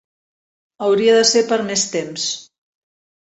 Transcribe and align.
Hauria 0.85 1.17
de 1.17 1.27
ser 1.33 1.43
per 1.51 1.59
més 1.69 1.83
temps. 1.97 2.25